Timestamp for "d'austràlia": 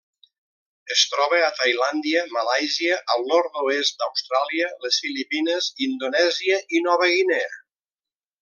4.01-4.71